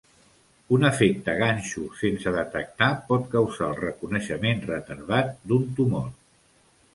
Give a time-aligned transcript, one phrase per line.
[0.75, 6.11] Un efecte ganxo sense detectar pot causar el reconeixement retardat d'un tumor.